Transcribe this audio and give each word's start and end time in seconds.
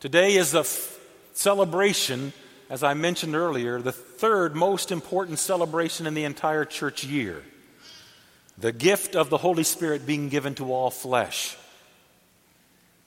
Today 0.00 0.36
is 0.36 0.54
a 0.54 0.60
f- 0.60 0.96
celebration, 1.32 2.32
as 2.70 2.84
I 2.84 2.94
mentioned 2.94 3.34
earlier, 3.34 3.80
the 3.80 3.90
third 3.90 4.54
most 4.54 4.92
important 4.92 5.40
celebration 5.40 6.06
in 6.06 6.14
the 6.14 6.22
entire 6.24 6.64
church 6.64 7.02
year 7.04 7.42
the 8.56 8.72
gift 8.72 9.14
of 9.14 9.30
the 9.30 9.38
Holy 9.38 9.62
Spirit 9.62 10.04
being 10.04 10.28
given 10.28 10.54
to 10.56 10.72
all 10.72 10.90
flesh. 10.90 11.56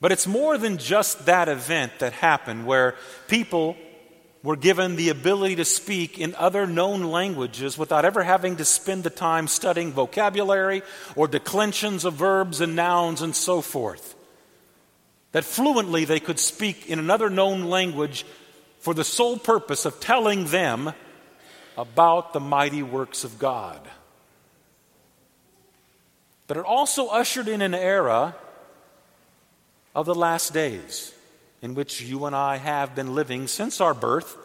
But 0.00 0.10
it's 0.10 0.26
more 0.26 0.56
than 0.56 0.78
just 0.78 1.26
that 1.26 1.48
event 1.48 1.92
that 1.98 2.14
happened 2.14 2.66
where 2.66 2.94
people 3.28 3.76
were 4.42 4.56
given 4.56 4.96
the 4.96 5.10
ability 5.10 5.56
to 5.56 5.64
speak 5.64 6.18
in 6.18 6.34
other 6.34 6.66
known 6.66 7.04
languages 7.04 7.78
without 7.78 8.04
ever 8.04 8.22
having 8.22 8.56
to 8.56 8.64
spend 8.64 9.04
the 9.04 9.10
time 9.10 9.46
studying 9.46 9.92
vocabulary 9.92 10.82
or 11.16 11.28
declensions 11.28 12.04
of 12.04 12.14
verbs 12.14 12.60
and 12.60 12.74
nouns 12.74 13.22
and 13.22 13.36
so 13.36 13.60
forth. 13.60 14.14
That 15.32 15.44
fluently 15.44 16.04
they 16.04 16.20
could 16.20 16.38
speak 16.38 16.88
in 16.88 16.98
another 16.98 17.30
known 17.30 17.64
language 17.64 18.24
for 18.78 18.94
the 18.94 19.04
sole 19.04 19.38
purpose 19.38 19.84
of 19.84 20.00
telling 20.00 20.46
them 20.46 20.92
about 21.76 22.32
the 22.32 22.40
mighty 22.40 22.82
works 22.82 23.24
of 23.24 23.38
God. 23.38 23.80
But 26.46 26.56
it 26.58 26.64
also 26.64 27.06
ushered 27.06 27.48
in 27.48 27.62
an 27.62 27.74
era 27.74 28.34
of 29.94 30.06
the 30.06 30.14
last 30.14 30.52
days 30.52 31.12
in 31.62 31.74
which 31.74 32.02
you 32.02 32.26
and 32.26 32.34
I 32.34 32.56
have 32.56 32.94
been 32.94 33.14
living 33.14 33.46
since 33.46 33.80
our 33.80 33.94
birth, 33.94 34.36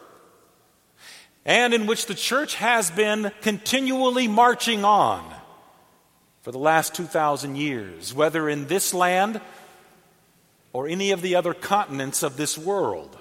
and 1.45 1.73
in 1.73 1.87
which 1.87 2.05
the 2.05 2.13
church 2.13 2.55
has 2.55 2.91
been 2.91 3.31
continually 3.41 4.27
marching 4.27 4.85
on 4.85 5.25
for 6.43 6.51
the 6.51 6.59
last 6.59 6.93
2,000 6.93 7.55
years, 7.55 8.13
whether 8.13 8.47
in 8.47 8.67
this 8.67 8.93
land 8.93 9.41
or 10.77 10.87
any 10.87 11.09
of 11.09 11.23
the 11.23 11.33
other 11.33 11.55
continents 11.55 12.21
of 12.21 12.37
this 12.37 12.55
world. 12.55 13.17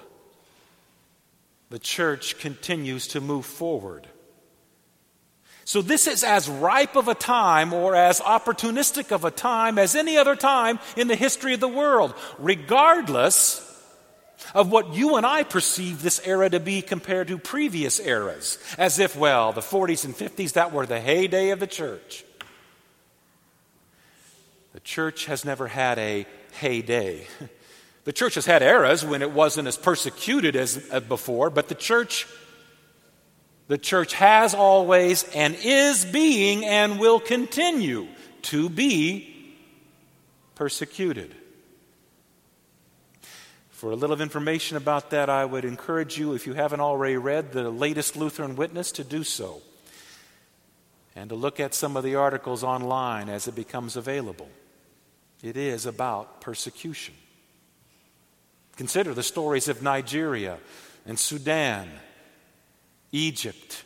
The 1.71 1.79
church 1.79 2.37
continues 2.37 3.07
to 3.07 3.19
move 3.19 3.47
forward. 3.47 4.05
So, 5.65 5.81
this 5.81 6.05
is 6.05 6.23
as 6.23 6.47
ripe 6.47 6.95
of 6.95 7.07
a 7.07 7.15
time 7.15 7.73
or 7.73 7.95
as 7.95 8.19
opportunistic 8.19 9.11
of 9.11 9.25
a 9.25 9.31
time 9.31 9.79
as 9.79 9.95
any 9.95 10.17
other 10.17 10.35
time 10.35 10.77
in 10.95 11.07
the 11.07 11.15
history 11.15 11.55
of 11.55 11.59
the 11.59 11.67
world, 11.67 12.13
regardless 12.37 13.63
of 14.53 14.71
what 14.71 14.93
you 14.93 15.15
and 15.15 15.25
I 15.25 15.41
perceive 15.41 16.03
this 16.03 16.21
era 16.23 16.51
to 16.51 16.59
be 16.59 16.83
compared 16.83 17.27
to 17.29 17.39
previous 17.39 17.99
eras. 17.99 18.59
As 18.77 18.99
if, 18.99 19.15
well, 19.15 19.51
the 19.51 19.61
40s 19.61 20.05
and 20.05 20.15
50s, 20.15 20.53
that 20.53 20.71
were 20.71 20.85
the 20.85 21.01
heyday 21.01 21.49
of 21.49 21.59
the 21.59 21.65
church. 21.65 22.23
The 24.73 24.79
church 24.81 25.25
has 25.25 25.43
never 25.43 25.67
had 25.67 25.97
a 25.97 26.27
heyday. 26.53 27.27
The 28.03 28.13
church 28.13 28.35
has 28.35 28.45
had 28.45 28.61
eras 28.61 29.05
when 29.05 29.21
it 29.21 29.31
wasn't 29.31 29.67
as 29.67 29.75
persecuted 29.75 30.55
as 30.55 30.81
uh, 30.91 31.01
before, 31.01 31.49
but 31.49 31.67
the 31.67 31.75
church 31.75 32.25
the 33.67 33.77
church 33.77 34.13
has 34.13 34.53
always 34.53 35.23
and 35.35 35.55
is 35.61 36.05
being 36.05 36.63
and 36.65 36.99
will 36.99 37.19
continue 37.19 38.07
to 38.43 38.69
be 38.69 39.55
persecuted. 40.55 41.35
For 43.69 43.91
a 43.91 43.95
little 43.95 44.21
information 44.21 44.77
about 44.77 45.09
that, 45.09 45.29
I 45.29 45.43
would 45.43 45.65
encourage 45.65 46.17
you, 46.17 46.33
if 46.33 46.47
you 46.47 46.53
haven't 46.53 46.79
already 46.79 47.17
read 47.17 47.51
the 47.51 47.69
latest 47.69 48.15
Lutheran 48.15 48.55
Witness, 48.55 48.91
to 48.93 49.03
do 49.03 49.23
so 49.23 49.61
and 51.15 51.29
to 51.29 51.35
look 51.35 51.59
at 51.59 51.73
some 51.73 51.97
of 51.97 52.03
the 52.03 52.15
articles 52.15 52.63
online 52.63 53.27
as 53.27 53.47
it 53.47 53.55
becomes 53.55 53.97
available. 53.97 54.49
It 55.41 55.57
is 55.57 55.85
about 55.85 56.41
persecution. 56.41 57.13
Consider 58.75 59.13
the 59.13 59.23
stories 59.23 59.67
of 59.67 59.81
Nigeria 59.81 60.57
and 61.05 61.17
Sudan 61.17 61.89
Egypt, 63.11 63.83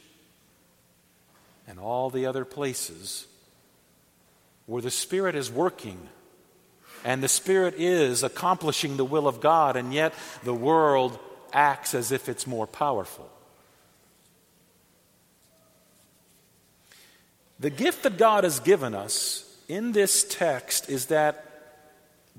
and 1.68 1.80
all 1.80 2.10
the 2.10 2.26
other 2.26 2.44
places 2.44 3.28
where 4.66 4.82
the 4.82 4.92
Spirit 4.92 5.36
is 5.36 5.52
working 5.52 6.10
and 7.04 7.24
the 7.24 7.30
Spirit 7.30 7.76
is 7.78 8.24
accomplishing 8.24 8.98
the 8.98 9.06
will 9.06 9.28
of 9.28 9.42
God, 9.42 9.76
and 9.76 9.94
yet 9.94 10.14
the 10.44 10.54
world 10.54 11.18
acts 11.52 11.94
as 11.94 12.12
if 12.12 12.30
it's 12.30 12.46
more 12.46 12.68
powerful. 12.68 13.30
The 17.60 17.70
gift 17.70 18.04
that 18.04 18.18
God 18.18 18.44
has 18.44 18.60
given 18.60 18.94
us 18.94 19.46
in 19.68 19.92
this 19.92 20.24
text 20.24 20.90
is 20.90 21.08
that 21.08 21.46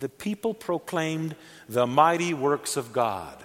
the 0.03 0.09
people 0.09 0.53
proclaimed 0.53 1.37
the 1.69 1.87
mighty 1.87 2.35
works 2.35 2.77
of 2.77 2.93
God. 2.93 3.39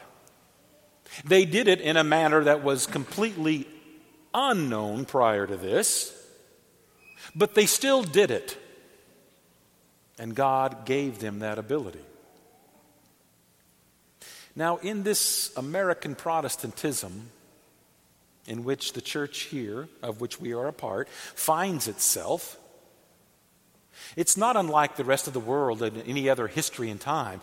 They 1.23 1.45
did 1.45 1.67
it 1.67 1.79
in 1.79 1.97
a 1.97 2.03
manner 2.03 2.43
that 2.45 2.63
was 2.63 2.87
completely 2.87 3.67
unknown 4.33 5.05
prior 5.05 5.45
to 5.45 5.55
this, 5.55 6.11
but 7.35 7.53
they 7.53 7.67
still 7.67 8.01
did 8.01 8.31
it. 8.31 8.57
And 10.17 10.33
God 10.33 10.85
gave 10.85 11.19
them 11.19 11.39
that 11.39 11.59
ability. 11.59 12.01
Now, 14.55 14.77
in 14.77 15.03
this 15.03 15.55
American 15.55 16.15
Protestantism, 16.15 17.29
in 18.47 18.63
which 18.63 18.93
the 18.93 19.01
church 19.01 19.41
here, 19.41 19.89
of 20.01 20.21
which 20.21 20.41
we 20.41 20.53
are 20.53 20.67
a 20.67 20.73
part, 20.73 21.07
finds 21.35 21.87
itself, 21.87 22.57
it's 24.15 24.37
not 24.37 24.57
unlike 24.57 24.95
the 24.95 25.03
rest 25.03 25.27
of 25.27 25.33
the 25.33 25.39
world 25.39 25.81
in 25.81 26.01
any 26.03 26.29
other 26.29 26.47
history 26.47 26.89
and 26.89 26.99
time. 26.99 27.41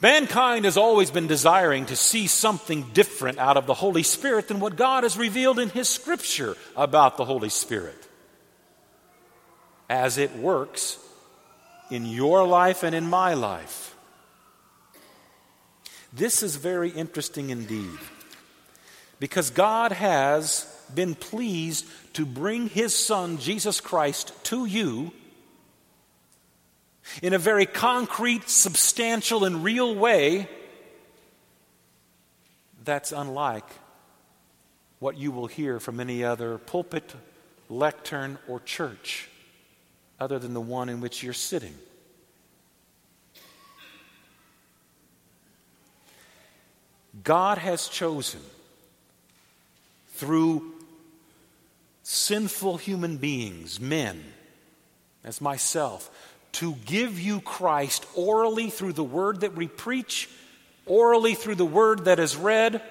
Mankind 0.00 0.64
has 0.64 0.76
always 0.76 1.12
been 1.12 1.28
desiring 1.28 1.86
to 1.86 1.94
see 1.94 2.26
something 2.26 2.90
different 2.92 3.38
out 3.38 3.56
of 3.56 3.66
the 3.66 3.74
Holy 3.74 4.02
Spirit 4.02 4.48
than 4.48 4.58
what 4.58 4.74
God 4.74 5.04
has 5.04 5.16
revealed 5.16 5.60
in 5.60 5.68
His 5.68 5.88
Scripture 5.88 6.56
about 6.76 7.16
the 7.16 7.24
Holy 7.24 7.48
Spirit. 7.48 8.08
As 9.88 10.18
it 10.18 10.34
works 10.36 10.98
in 11.88 12.06
your 12.06 12.44
life 12.46 12.82
and 12.82 12.96
in 12.96 13.06
my 13.06 13.34
life. 13.34 13.94
This 16.12 16.42
is 16.42 16.56
very 16.56 16.90
interesting 16.90 17.50
indeed 17.50 17.98
because 19.20 19.50
God 19.50 19.92
has 19.92 20.66
been 20.92 21.14
pleased 21.14 21.86
to 22.14 22.26
bring 22.26 22.68
His 22.68 22.92
Son, 22.92 23.38
Jesus 23.38 23.80
Christ, 23.80 24.32
to 24.44 24.66
you 24.66 25.12
in 27.22 27.32
a 27.32 27.38
very 27.38 27.66
concrete, 27.66 28.48
substantial, 28.48 29.44
and 29.44 29.64
real 29.64 29.94
way 29.94 30.48
that's 32.84 33.12
unlike 33.12 33.66
what 34.98 35.16
you 35.16 35.30
will 35.30 35.46
hear 35.46 35.80
from 35.80 36.00
any 36.00 36.24
other 36.24 36.58
pulpit, 36.58 37.14
lectern, 37.68 38.38
or 38.48 38.60
church 38.60 39.28
other 40.20 40.38
than 40.38 40.54
the 40.54 40.60
one 40.60 40.88
in 40.88 41.00
which 41.00 41.22
you're 41.22 41.32
sitting. 41.32 41.74
God 47.24 47.58
has 47.58 47.88
chosen 47.88 48.40
through 50.14 50.72
sinful 52.02 52.78
human 52.78 53.16
beings, 53.16 53.80
men, 53.80 54.22
as 55.24 55.40
myself, 55.40 56.10
to 56.52 56.74
give 56.84 57.18
you 57.18 57.40
Christ 57.40 58.06
orally 58.14 58.70
through 58.70 58.92
the 58.92 59.04
word 59.04 59.40
that 59.40 59.54
we 59.54 59.68
preach, 59.68 60.28
orally 60.86 61.34
through 61.34 61.54
the 61.54 61.64
word 61.64 62.04
that 62.04 62.18
is 62.18 62.36
read, 62.36 62.82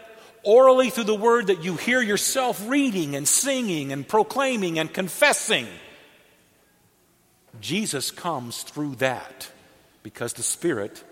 orally 0.44 0.90
through 0.90 1.04
the 1.04 1.16
word 1.16 1.48
that 1.48 1.64
you 1.64 1.76
hear 1.76 2.02
yourself 2.02 2.68
reading 2.68 3.16
and 3.16 3.28
singing 3.28 3.92
and 3.92 4.08
proclaiming 4.08 4.80
and 4.80 4.92
confessing. 4.92 5.68
Jesus 7.60 8.10
comes 8.10 8.64
through 8.64 8.96
that 8.96 9.52
because 10.04 10.34
the 10.34 10.44
Spirit 10.44 11.04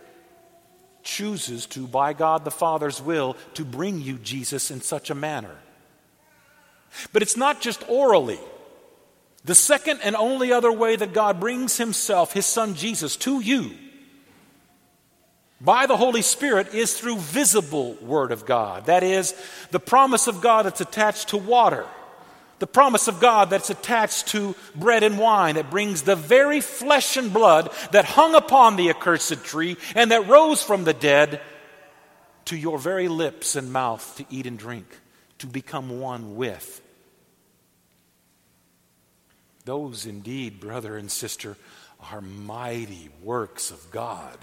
chooses 1.04 1.66
to, 1.68 1.88
by 1.88 2.14
God 2.14 2.44
the 2.44 2.52
Father's 2.52 3.02
will, 3.02 3.36
to 3.54 3.64
bring 3.64 4.02
you 4.02 4.18
Jesus 4.18 4.72
in 4.72 4.82
such 4.82 5.10
a 5.10 5.16
manner. 5.16 5.56
But 7.14 7.22
it's 7.22 7.38
not 7.38 7.62
just 7.62 7.88
orally. 7.88 8.40
The 9.50 9.56
second 9.56 10.02
and 10.04 10.16
only 10.16 10.52
other 10.52 10.72
way 10.72 10.96
that 10.96 11.12
God 11.12 11.40
brings 11.40 11.76
Himself, 11.76 12.34
His 12.34 12.46
Son 12.46 12.76
Jesus, 12.76 13.16
to 13.16 13.40
you 13.40 13.72
by 15.60 15.88
the 15.88 15.98
Holy 15.98 16.22
Spirit 16.22 16.76
is 16.76 16.96
through 16.96 17.18
visible 17.18 17.96
Word 17.96 18.32
of 18.32 18.46
God. 18.46 18.86
That 18.86 19.02
is, 19.02 19.34
the 19.72 19.80
promise 19.80 20.28
of 20.28 20.42
God 20.42 20.68
that's 20.68 20.82
attached 20.82 21.30
to 21.30 21.38
water, 21.38 21.88
the 22.60 22.68
promise 22.68 23.08
of 23.08 23.20
God 23.20 23.50
that's 23.50 23.72
attached 23.72 24.28
to 24.28 24.56
bread 24.76 25.02
and 25.02 25.18
wine. 25.18 25.56
that 25.56 25.72
brings 25.72 26.04
the 26.04 26.16
very 26.16 26.62
flesh 26.62 27.18
and 27.18 27.34
blood 27.34 27.72
that 27.92 28.06
hung 28.06 28.36
upon 28.36 28.76
the 28.76 28.92
accursed 28.92 29.44
tree 29.46 29.78
and 29.96 30.12
that 30.12 30.28
rose 30.28 30.62
from 30.62 30.84
the 30.84 30.94
dead 30.94 31.42
to 32.46 32.56
your 32.56 32.78
very 32.78 33.08
lips 33.08 33.56
and 33.56 33.74
mouth 33.74 34.16
to 34.18 34.26
eat 34.30 34.46
and 34.46 34.60
drink, 34.60 34.86
to 35.40 35.48
become 35.48 36.00
one 36.00 36.36
with. 36.36 36.84
Those 39.70 40.08
indeed, 40.08 40.60
brother 40.60 40.98
and 40.98 41.12
sister, 41.12 41.56
are 42.12 42.22
mighty 42.22 43.10
works 43.22 43.70
of 43.70 43.92
God. 43.92 44.36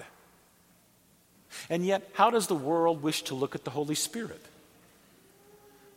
And 1.69 1.85
yet, 1.85 2.09
how 2.13 2.31
does 2.31 2.47
the 2.47 2.55
world 2.55 3.03
wish 3.03 3.23
to 3.23 3.35
look 3.35 3.57
at 3.57 3.65
the 3.65 3.73
Holy 3.73 3.97
Spirit? 3.97 4.41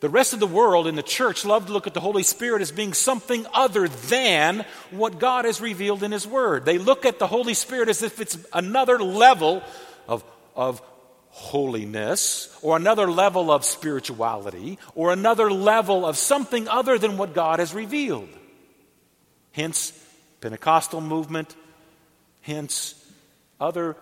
The 0.00 0.08
rest 0.08 0.32
of 0.32 0.40
the 0.40 0.48
world 0.48 0.88
in 0.88 0.96
the 0.96 1.02
church 1.04 1.44
love 1.44 1.66
to 1.66 1.72
look 1.72 1.86
at 1.86 1.94
the 1.94 2.00
Holy 2.00 2.24
Spirit 2.24 2.60
as 2.60 2.72
being 2.72 2.92
something 2.92 3.46
other 3.54 3.86
than 3.86 4.64
what 4.90 5.20
God 5.20 5.44
has 5.44 5.60
revealed 5.60 6.02
in 6.02 6.10
His 6.10 6.26
Word. 6.26 6.64
They 6.64 6.78
look 6.78 7.06
at 7.06 7.20
the 7.20 7.28
Holy 7.28 7.54
Spirit 7.54 7.88
as 7.88 8.02
if 8.02 8.20
it's 8.20 8.36
another 8.52 8.98
level 8.98 9.62
of, 10.08 10.24
of 10.56 10.82
holiness, 11.28 12.52
or 12.62 12.76
another 12.76 13.08
level 13.08 13.52
of 13.52 13.64
spirituality, 13.64 14.76
or 14.96 15.12
another 15.12 15.52
level 15.52 16.04
of 16.04 16.16
something 16.16 16.66
other 16.66 16.98
than 16.98 17.16
what 17.16 17.32
God 17.32 17.60
has 17.60 17.72
revealed. 17.72 18.28
Hence, 19.52 19.92
Pentecostal 20.40 21.00
movement, 21.00 21.54
hence, 22.42 22.94
other 23.60 23.96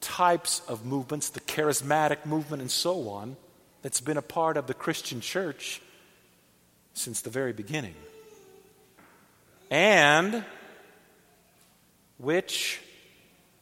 types 0.00 0.60
of 0.68 0.84
movements, 0.84 1.30
the 1.30 1.40
charismatic 1.40 2.26
movement, 2.26 2.60
and 2.60 2.70
so 2.70 3.08
on, 3.08 3.36
that's 3.82 4.00
been 4.00 4.16
a 4.16 4.22
part 4.22 4.56
of 4.56 4.66
the 4.66 4.74
Christian 4.74 5.20
church 5.20 5.80
since 6.92 7.22
the 7.22 7.30
very 7.30 7.52
beginning. 7.52 7.94
And 9.70 10.44
which, 12.18 12.80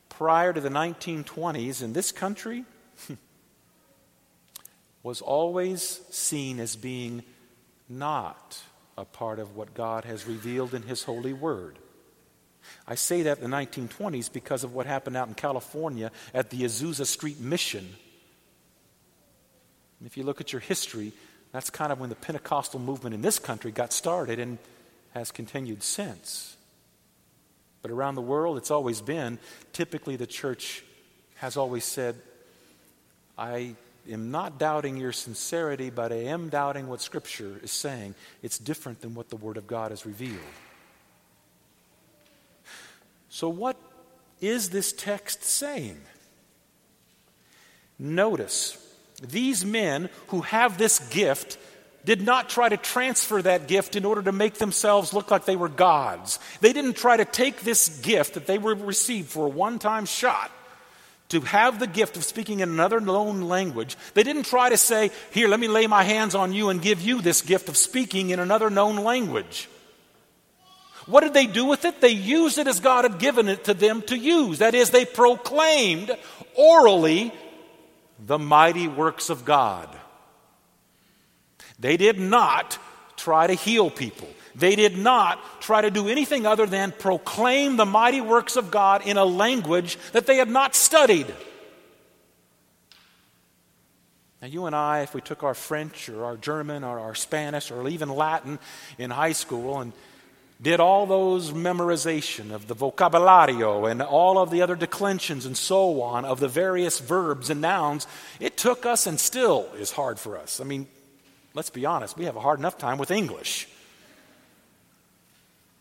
prior 0.08 0.52
to 0.52 0.60
the 0.60 0.68
1920s 0.68 1.82
in 1.82 1.92
this 1.92 2.12
country, 2.12 2.64
was 5.02 5.20
always 5.20 6.00
seen 6.10 6.60
as 6.60 6.76
being 6.76 7.22
not 7.88 8.62
a 9.02 9.04
part 9.04 9.40
of 9.40 9.56
what 9.56 9.74
God 9.74 10.04
has 10.04 10.26
revealed 10.26 10.72
in 10.74 10.82
His 10.82 11.02
holy 11.02 11.32
word. 11.32 11.76
I 12.86 12.94
say 12.94 13.22
that 13.22 13.40
in 13.40 13.50
the 13.50 13.56
1920s 13.56 14.32
because 14.32 14.62
of 14.62 14.72
what 14.72 14.86
happened 14.86 15.16
out 15.16 15.26
in 15.26 15.34
California 15.34 16.12
at 16.32 16.50
the 16.50 16.62
Azusa 16.62 17.04
Street 17.04 17.40
Mission. 17.40 17.96
And 19.98 20.06
if 20.06 20.16
you 20.16 20.22
look 20.22 20.40
at 20.40 20.52
your 20.52 20.60
history, 20.60 21.12
that's 21.50 21.68
kind 21.68 21.90
of 21.90 21.98
when 21.98 22.10
the 22.10 22.14
Pentecostal 22.14 22.78
movement 22.78 23.14
in 23.14 23.22
this 23.22 23.40
country 23.40 23.72
got 23.72 23.92
started 23.92 24.38
and 24.38 24.58
has 25.14 25.32
continued 25.32 25.82
since. 25.82 26.56
But 27.82 27.90
around 27.90 28.14
the 28.14 28.22
world, 28.22 28.56
it's 28.56 28.70
always 28.70 29.00
been 29.00 29.40
typically 29.72 30.14
the 30.14 30.28
church 30.28 30.84
has 31.36 31.56
always 31.56 31.84
said, 31.84 32.14
I 33.36 33.74
am 34.08 34.30
not 34.30 34.58
doubting 34.58 34.96
your 34.96 35.12
sincerity, 35.12 35.90
but 35.90 36.12
I 36.12 36.24
am 36.24 36.48
doubting 36.48 36.88
what 36.88 37.00
Scripture 37.00 37.60
is 37.62 37.72
saying. 37.72 38.14
It's 38.42 38.58
different 38.58 39.00
than 39.00 39.14
what 39.14 39.28
the 39.28 39.36
Word 39.36 39.56
of 39.56 39.66
God 39.66 39.90
has 39.90 40.04
revealed. 40.04 40.38
So, 43.28 43.48
what 43.48 43.76
is 44.40 44.70
this 44.70 44.92
text 44.92 45.44
saying? 45.44 46.00
Notice, 47.98 48.76
these 49.22 49.64
men 49.64 50.10
who 50.28 50.40
have 50.40 50.76
this 50.76 50.98
gift 51.10 51.56
did 52.04 52.20
not 52.20 52.48
try 52.48 52.68
to 52.68 52.76
transfer 52.76 53.40
that 53.40 53.68
gift 53.68 53.94
in 53.94 54.04
order 54.04 54.22
to 54.22 54.32
make 54.32 54.54
themselves 54.54 55.14
look 55.14 55.30
like 55.30 55.44
they 55.44 55.56
were 55.56 55.68
gods. 55.68 56.40
They 56.60 56.72
didn't 56.72 56.94
try 56.94 57.16
to 57.16 57.24
take 57.24 57.60
this 57.60 58.00
gift 58.00 58.34
that 58.34 58.46
they 58.46 58.58
were 58.58 58.74
received 58.74 59.28
for 59.28 59.46
a 59.46 59.50
one 59.50 59.78
time 59.78 60.06
shot 60.06 60.50
to 61.32 61.40
have 61.40 61.78
the 61.78 61.86
gift 61.86 62.18
of 62.18 62.24
speaking 62.24 62.60
in 62.60 62.68
another 62.68 63.00
known 63.00 63.40
language. 63.40 63.96
They 64.12 64.22
didn't 64.22 64.44
try 64.44 64.68
to 64.68 64.76
say, 64.76 65.10
Here, 65.30 65.48
let 65.48 65.58
me 65.58 65.66
lay 65.66 65.86
my 65.86 66.02
hands 66.02 66.34
on 66.34 66.52
you 66.52 66.68
and 66.68 66.80
give 66.80 67.00
you 67.00 67.22
this 67.22 67.40
gift 67.40 67.70
of 67.70 67.76
speaking 67.76 68.30
in 68.30 68.38
another 68.38 68.68
known 68.68 68.96
language. 68.96 69.68
What 71.06 71.22
did 71.22 71.32
they 71.32 71.46
do 71.46 71.64
with 71.64 71.86
it? 71.86 72.02
They 72.02 72.10
used 72.10 72.58
it 72.58 72.66
as 72.66 72.80
God 72.80 73.04
had 73.04 73.18
given 73.18 73.48
it 73.48 73.64
to 73.64 73.74
them 73.74 74.02
to 74.02 74.16
use. 74.16 74.58
That 74.58 74.74
is, 74.74 74.90
they 74.90 75.06
proclaimed 75.06 76.14
orally 76.54 77.32
the 78.18 78.38
mighty 78.38 78.86
works 78.86 79.30
of 79.30 79.46
God. 79.46 79.88
They 81.78 81.96
did 81.96 82.20
not 82.20 82.78
try 83.16 83.46
to 83.46 83.54
heal 83.54 83.90
people. 83.90 84.28
They 84.54 84.76
did 84.76 84.98
not 84.98 85.60
try 85.60 85.80
to 85.80 85.90
do 85.90 86.08
anything 86.08 86.46
other 86.46 86.66
than 86.66 86.92
proclaim 86.92 87.76
the 87.76 87.86
mighty 87.86 88.20
works 88.20 88.56
of 88.56 88.70
God 88.70 89.06
in 89.06 89.16
a 89.16 89.24
language 89.24 89.98
that 90.12 90.26
they 90.26 90.36
had 90.36 90.48
not 90.48 90.74
studied. 90.74 91.32
Now, 94.42 94.48
you 94.48 94.66
and 94.66 94.74
I, 94.74 95.02
if 95.02 95.14
we 95.14 95.20
took 95.20 95.44
our 95.44 95.54
French 95.54 96.08
or 96.08 96.24
our 96.24 96.36
German 96.36 96.82
or 96.82 96.98
our 96.98 97.14
Spanish 97.14 97.70
or 97.70 97.88
even 97.88 98.08
Latin 98.08 98.58
in 98.98 99.10
high 99.10 99.32
school 99.32 99.80
and 99.80 99.92
did 100.60 100.80
all 100.80 101.06
those 101.06 101.52
memorization 101.52 102.52
of 102.52 102.66
the 102.66 102.74
vocabulario 102.74 103.90
and 103.90 104.02
all 104.02 104.38
of 104.38 104.50
the 104.50 104.62
other 104.62 104.76
declensions 104.76 105.46
and 105.46 105.56
so 105.56 106.02
on 106.02 106.24
of 106.24 106.40
the 106.40 106.48
various 106.48 106.98
verbs 106.98 107.50
and 107.50 107.60
nouns, 107.60 108.06
it 108.38 108.56
took 108.56 108.84
us 108.84 109.06
and 109.06 109.18
still 109.18 109.68
is 109.76 109.92
hard 109.92 110.18
for 110.18 110.36
us. 110.36 110.60
I 110.60 110.64
mean, 110.64 110.86
let's 111.54 111.70
be 111.70 111.86
honest, 111.86 112.16
we 112.16 112.24
have 112.26 112.36
a 112.36 112.40
hard 112.40 112.58
enough 112.58 112.78
time 112.78 112.98
with 112.98 113.10
English. 113.10 113.68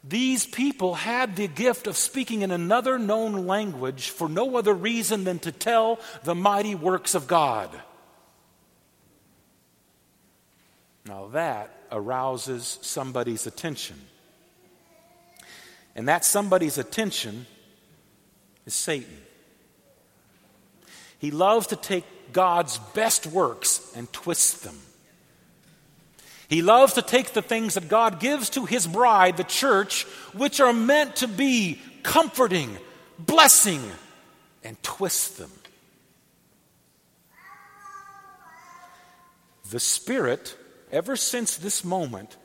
These 0.03 0.47
people 0.47 0.95
had 0.95 1.35
the 1.35 1.47
gift 1.47 1.85
of 1.85 1.95
speaking 1.95 2.41
in 2.41 2.51
another 2.51 2.97
known 2.97 3.45
language 3.45 4.09
for 4.09 4.27
no 4.27 4.57
other 4.57 4.73
reason 4.73 5.23
than 5.23 5.39
to 5.39 5.51
tell 5.51 5.99
the 6.23 6.33
mighty 6.33 6.73
works 6.73 7.13
of 7.13 7.27
God. 7.27 7.69
Now 11.05 11.27
that 11.33 11.69
arouses 11.91 12.79
somebody's 12.81 13.45
attention. 13.45 13.99
And 15.95 16.07
that 16.07 16.25
somebody's 16.25 16.77
attention 16.77 17.45
is 18.65 18.73
Satan. 18.73 19.17
He 21.19 21.29
loves 21.29 21.67
to 21.67 21.75
take 21.75 22.05
God's 22.33 22.79
best 22.95 23.27
works 23.27 23.91
and 23.95 24.11
twist 24.11 24.63
them. 24.63 24.79
He 26.51 26.61
loves 26.61 26.95
to 26.95 27.01
take 27.01 27.31
the 27.31 27.41
things 27.41 27.75
that 27.75 27.87
God 27.87 28.19
gives 28.19 28.49
to 28.49 28.65
his 28.65 28.85
bride, 28.85 29.37
the 29.37 29.45
church, 29.45 30.03
which 30.33 30.59
are 30.59 30.73
meant 30.73 31.15
to 31.17 31.27
be 31.29 31.79
comforting, 32.03 32.77
blessing, 33.17 33.81
and 34.61 34.75
twist 34.83 35.37
them. 35.37 35.49
The 39.69 39.79
Spirit, 39.79 40.57
ever 40.91 41.15
since 41.15 41.55
this 41.55 41.85
moment, 41.85 42.35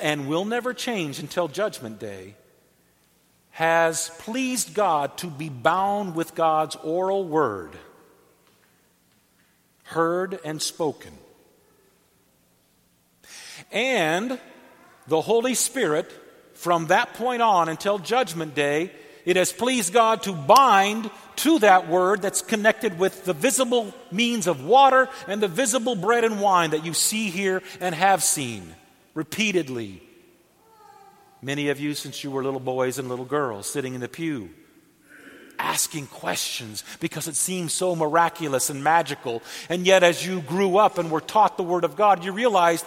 and 0.00 0.26
will 0.26 0.46
never 0.46 0.72
change 0.72 1.18
until 1.18 1.48
Judgment 1.48 1.98
Day, 1.98 2.34
has 3.50 4.10
pleased 4.20 4.72
God 4.72 5.18
to 5.18 5.26
be 5.26 5.50
bound 5.50 6.14
with 6.14 6.34
God's 6.34 6.76
oral 6.76 7.24
word, 7.24 7.76
heard 9.82 10.40
and 10.46 10.62
spoken. 10.62 11.12
And 13.70 14.38
the 15.06 15.20
Holy 15.20 15.54
Spirit, 15.54 16.10
from 16.54 16.86
that 16.86 17.14
point 17.14 17.42
on 17.42 17.68
until 17.68 17.98
Judgment 17.98 18.54
Day, 18.54 18.92
it 19.24 19.36
has 19.36 19.52
pleased 19.52 19.92
God 19.92 20.22
to 20.22 20.32
bind 20.32 21.10
to 21.36 21.58
that 21.58 21.88
word 21.88 22.22
that's 22.22 22.40
connected 22.42 22.98
with 22.98 23.24
the 23.24 23.34
visible 23.34 23.94
means 24.10 24.46
of 24.46 24.64
water 24.64 25.08
and 25.26 25.42
the 25.42 25.48
visible 25.48 25.94
bread 25.94 26.24
and 26.24 26.40
wine 26.40 26.70
that 26.70 26.84
you 26.84 26.94
see 26.94 27.30
here 27.30 27.62
and 27.80 27.94
have 27.94 28.22
seen 28.22 28.74
repeatedly. 29.14 30.02
Many 31.42 31.68
of 31.68 31.78
you, 31.78 31.94
since 31.94 32.24
you 32.24 32.30
were 32.30 32.42
little 32.42 32.58
boys 32.58 32.98
and 32.98 33.08
little 33.08 33.24
girls, 33.24 33.68
sitting 33.68 33.94
in 33.94 34.00
the 34.00 34.08
pew, 34.08 34.50
asking 35.58 36.06
questions 36.06 36.84
because 37.00 37.28
it 37.28 37.36
seemed 37.36 37.70
so 37.70 37.94
miraculous 37.94 38.70
and 38.70 38.82
magical. 38.82 39.42
And 39.68 39.86
yet, 39.86 40.02
as 40.02 40.26
you 40.26 40.40
grew 40.40 40.78
up 40.78 40.98
and 40.98 41.10
were 41.10 41.20
taught 41.20 41.56
the 41.56 41.62
Word 41.62 41.84
of 41.84 41.96
God, 41.96 42.24
you 42.24 42.32
realized 42.32 42.86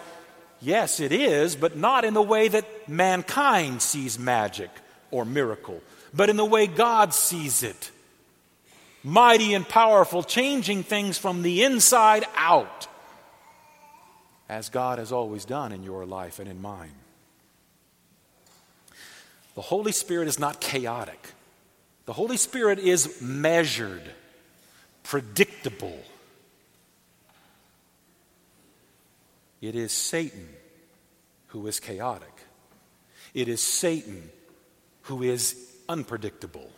Yes, 0.62 1.00
it 1.00 1.12
is, 1.12 1.56
but 1.56 1.75
not 1.75 2.06
in 2.06 2.13
the 2.13 2.22
way 2.22 2.48
that 2.48 2.88
mankind 2.88 3.82
sees 3.82 4.20
magic 4.20 4.70
or 5.10 5.25
miracle, 5.25 5.82
but 6.13 6.30
in 6.30 6.38
the 6.38 6.46
way 6.46 6.68
God 6.68 7.13
sees 7.13 7.63
it. 7.63 7.91
Mighty 9.03 9.56
and 9.56 9.68
powerful, 9.68 10.22
changing 10.22 10.84
things 10.84 11.18
from 11.18 11.41
the 11.41 11.63
inside 11.63 12.25
out, 12.36 12.88
as 14.48 14.70
God 14.70 15.00
has 15.00 15.12
always 15.12 15.46
done 15.46 15.72
in 15.72 15.84
your 15.84 16.06
life 16.06 16.38
and 16.38 16.48
in 16.48 16.62
mine. 16.62 16.94
The 19.56 19.62
Holy 19.62 19.91
Spirit 19.91 20.27
is 20.27 20.38
not 20.38 20.62
chaotic. 20.62 21.32
The 22.06 22.13
Holy 22.13 22.38
Spirit 22.38 22.77
is 22.77 23.22
measured, 23.22 24.03
predictable, 25.03 26.00
It 29.62 29.75
is 29.75 29.91
Satan 29.91 30.50
who 31.48 31.68
is 31.68 31.80
chaotic. 31.80 32.34
It 33.34 33.48
is 33.48 33.62
Satan 33.62 34.30
who 35.03 35.24
is 35.24 35.56
unpredictable. 35.88 36.72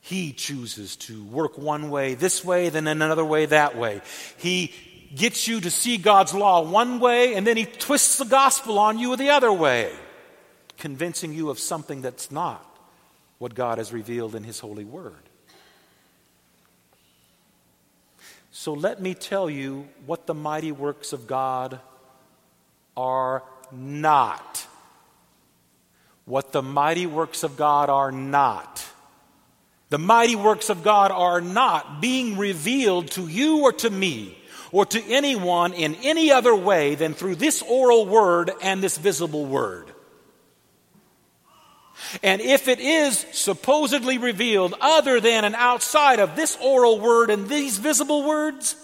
He 0.00 0.32
chooses 0.32 0.96
to 0.96 1.24
work 1.24 1.56
one 1.56 1.90
way 1.90 2.14
this 2.14 2.44
way, 2.44 2.70
then 2.70 2.86
another 2.86 3.24
way 3.24 3.46
that 3.46 3.76
way. 3.76 4.00
He 4.36 4.72
gets 5.14 5.46
you 5.46 5.60
to 5.60 5.70
see 5.70 5.96
God's 5.96 6.34
law 6.34 6.62
one 6.62 6.98
way, 6.98 7.34
and 7.34 7.46
then 7.46 7.56
he 7.56 7.66
twists 7.66 8.18
the 8.18 8.24
gospel 8.24 8.78
on 8.78 8.98
you 8.98 9.14
the 9.16 9.30
other 9.30 9.52
way, 9.52 9.92
convincing 10.78 11.32
you 11.32 11.50
of 11.50 11.58
something 11.58 12.00
that's 12.00 12.30
not 12.30 12.66
what 13.38 13.54
God 13.54 13.78
has 13.78 13.92
revealed 13.92 14.34
in 14.34 14.42
his 14.42 14.58
holy 14.58 14.84
word. 14.84 15.28
So 18.62 18.74
let 18.74 19.02
me 19.02 19.14
tell 19.14 19.50
you 19.50 19.88
what 20.06 20.28
the 20.28 20.34
mighty 20.34 20.70
works 20.70 21.12
of 21.12 21.26
God 21.26 21.80
are 22.96 23.42
not. 23.72 24.64
What 26.26 26.52
the 26.52 26.62
mighty 26.62 27.06
works 27.06 27.42
of 27.42 27.56
God 27.56 27.90
are 27.90 28.12
not. 28.12 28.86
The 29.88 29.98
mighty 29.98 30.36
works 30.36 30.70
of 30.70 30.84
God 30.84 31.10
are 31.10 31.40
not 31.40 32.00
being 32.00 32.38
revealed 32.38 33.10
to 33.10 33.26
you 33.26 33.62
or 33.62 33.72
to 33.72 33.90
me 33.90 34.38
or 34.70 34.86
to 34.86 35.02
anyone 35.08 35.72
in 35.72 35.96
any 35.96 36.30
other 36.30 36.54
way 36.54 36.94
than 36.94 37.14
through 37.14 37.34
this 37.34 37.62
oral 37.62 38.06
word 38.06 38.52
and 38.62 38.80
this 38.80 38.96
visible 38.96 39.44
word. 39.44 39.91
And 42.22 42.40
if 42.40 42.68
it 42.68 42.80
is 42.80 43.24
supposedly 43.32 44.18
revealed 44.18 44.74
other 44.80 45.20
than 45.20 45.44
and 45.44 45.54
outside 45.54 46.18
of 46.18 46.36
this 46.36 46.56
oral 46.60 47.00
word 47.00 47.30
and 47.30 47.48
these 47.48 47.78
visible 47.78 48.24
words, 48.24 48.76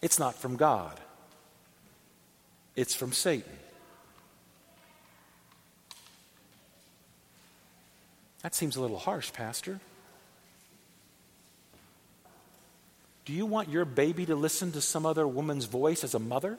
it's 0.00 0.18
not 0.18 0.34
from 0.34 0.56
God, 0.56 0.98
it's 2.76 2.94
from 2.94 3.12
Satan. 3.12 3.50
That 8.42 8.54
seems 8.54 8.74
a 8.74 8.80
little 8.80 8.98
harsh, 8.98 9.32
Pastor. 9.32 9.78
Do 13.24 13.32
you 13.32 13.46
want 13.46 13.68
your 13.68 13.84
baby 13.84 14.26
to 14.26 14.34
listen 14.34 14.72
to 14.72 14.80
some 14.80 15.06
other 15.06 15.26
woman's 15.28 15.66
voice 15.66 16.02
as 16.02 16.14
a 16.14 16.18
mother? 16.18 16.58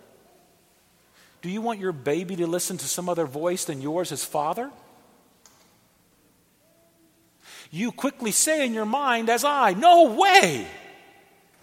Do 1.44 1.50
you 1.50 1.62
want 1.62 1.80
your 1.82 1.92
baby 1.92 2.38
to 2.38 2.48
listen 2.48 2.78
to 2.78 2.86
some 2.86 3.10
other 3.10 3.26
voice 3.26 3.66
than 3.66 3.82
yours 3.82 4.14
as 4.14 4.24
father? 4.24 4.72
You 7.70 7.92
quickly 7.92 8.32
say 8.32 8.66
in 8.66 8.74
your 8.74 8.86
mind, 8.86 9.30
as 9.30 9.44
I, 9.44 9.74
no 9.74 10.14
way! 10.14 10.66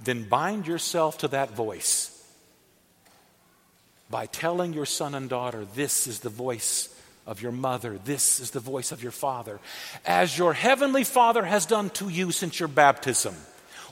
Then 0.04 0.24
bind 0.24 0.66
yourself 0.66 1.18
to 1.18 1.28
that 1.28 1.52
voice 1.52 2.06
by 4.10 4.26
telling 4.26 4.74
your 4.74 4.86
son 4.86 5.14
and 5.14 5.30
daughter, 5.30 5.64
This 5.64 6.06
is 6.06 6.20
the 6.20 6.28
voice 6.28 6.94
of 7.26 7.40
your 7.40 7.52
mother, 7.52 7.98
this 8.04 8.38
is 8.38 8.50
the 8.50 8.60
voice 8.60 8.92
of 8.92 9.02
your 9.02 9.12
father, 9.12 9.60
as 10.04 10.36
your 10.36 10.52
heavenly 10.52 11.04
Father 11.04 11.44
has 11.44 11.64
done 11.64 11.88
to 11.90 12.08
you 12.08 12.32
since 12.32 12.58
your 12.58 12.68
baptism. 12.68 13.34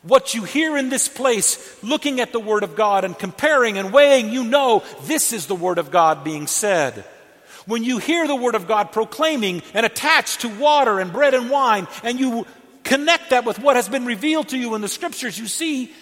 What 0.03 0.35
you 0.35 0.45
hear 0.45 0.77
in 0.77 0.91
this 0.91 1.09
place, 1.09 1.83
looking 1.83 2.21
at 2.21 2.33
the 2.33 2.41
Word 2.41 2.63
of 2.63 2.77
God 2.77 3.05
and 3.05 3.19
comparing 3.19 3.79
and 3.79 3.93
weighing, 3.93 4.31
you 4.31 4.45
know 4.45 4.85
this 5.03 5.33
is 5.33 5.47
the 5.47 5.55
Word 5.55 5.79
of 5.79 5.91
God 5.91 6.25
being 6.25 6.47
said. 6.47 7.05
When 7.67 7.85
you 7.85 7.99
hear 7.99 8.27
the 8.27 8.37
Word 8.37 8.55
of 8.55 8.69
God 8.69 8.93
proclaiming 8.93 9.63
and 9.75 9.85
attached 9.85 10.43
to 10.43 10.49
water 10.49 11.01
and 11.01 11.13
bread 11.13 11.35
and 11.35 11.51
wine, 11.51 11.87
and 12.03 12.19
you 12.19 12.47
connect 12.85 13.31
that 13.31 13.45
with 13.45 13.59
what 13.59 13.77
has 13.77 13.89
been 13.89 14.07
revealed 14.07 14.49
to 14.49 14.59
you 14.59 14.75
in 14.75 14.81
the 14.81 14.89
Scriptures, 14.89 15.39
you 15.39 15.47
see 15.47 15.93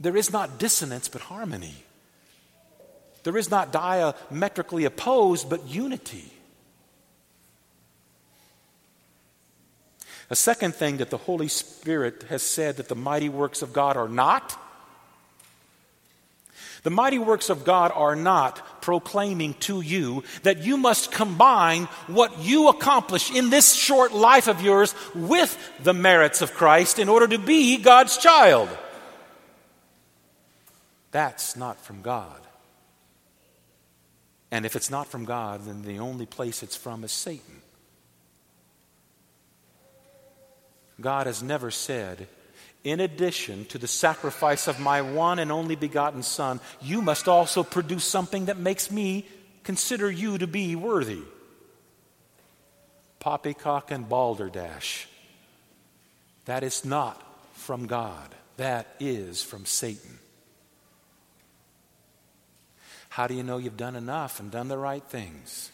there 0.00 0.16
is 0.16 0.32
not 0.32 0.58
dissonance 0.58 1.08
but 1.08 1.22
harmony. 1.22 1.74
There 3.22 3.36
is 3.36 3.50
not 3.50 3.72
diametrically 3.72 4.84
opposed 4.84 5.48
but 5.48 5.68
unity. 5.68 6.30
A 10.30 10.36
second 10.36 10.74
thing 10.74 10.98
that 10.98 11.10
the 11.10 11.16
Holy 11.16 11.48
Spirit 11.48 12.24
has 12.28 12.42
said 12.42 12.76
that 12.76 12.88
the 12.88 12.94
mighty 12.94 13.28
works 13.28 13.62
of 13.62 13.72
God 13.72 13.96
are 13.96 14.08
not 14.08 14.56
the 16.82 16.90
mighty 16.90 17.18
works 17.18 17.50
of 17.50 17.64
God 17.64 17.92
are 17.94 18.16
not 18.16 18.82
proclaiming 18.82 19.54
to 19.54 19.80
you 19.80 20.24
that 20.42 20.58
you 20.58 20.76
must 20.76 21.12
combine 21.12 21.84
what 22.06 22.38
you 22.40 22.68
accomplish 22.68 23.30
in 23.30 23.50
this 23.50 23.74
short 23.74 24.14
life 24.14 24.48
of 24.48 24.62
yours 24.62 24.94
with 25.14 25.56
the 25.82 25.92
merits 25.92 26.40
of 26.40 26.54
Christ 26.54 26.98
in 26.98 27.08
order 27.08 27.28
to 27.28 27.38
be 27.38 27.76
God's 27.76 28.16
child. 28.16 28.68
That's 31.10 31.56
not 31.56 31.78
from 31.80 32.02
God. 32.02 32.40
And 34.50 34.64
if 34.64 34.74
it's 34.74 34.90
not 34.90 35.06
from 35.06 35.24
God, 35.24 35.64
then 35.66 35.82
the 35.82 35.98
only 35.98 36.26
place 36.26 36.62
it's 36.62 36.76
from 36.76 37.04
is 37.04 37.12
Satan. 37.12 37.60
God 41.00 41.26
has 41.26 41.42
never 41.42 41.70
said, 41.70 42.28
in 42.82 43.00
addition 43.00 43.66
to 43.66 43.78
the 43.78 43.88
sacrifice 43.88 44.66
of 44.66 44.80
my 44.80 45.02
one 45.02 45.38
and 45.38 45.52
only 45.52 45.76
begotten 45.76 46.22
Son, 46.22 46.60
you 46.80 47.02
must 47.02 47.28
also 47.28 47.62
produce 47.62 48.04
something 48.04 48.46
that 48.46 48.58
makes 48.58 48.90
me 48.90 49.26
consider 49.64 50.10
you 50.10 50.38
to 50.38 50.46
be 50.46 50.76
worthy. 50.76 51.22
Poppycock 53.18 53.90
and 53.90 54.08
balderdash. 54.08 55.08
That 56.46 56.62
is 56.62 56.84
not 56.84 57.22
from 57.52 57.86
God, 57.86 58.34
that 58.56 58.86
is 58.98 59.42
from 59.42 59.66
Satan. 59.66 60.18
How 63.10 63.26
do 63.26 63.34
you 63.34 63.42
know 63.42 63.58
you've 63.58 63.76
done 63.76 63.96
enough 63.96 64.40
and 64.40 64.50
done 64.50 64.68
the 64.68 64.78
right 64.78 65.04
things? 65.04 65.70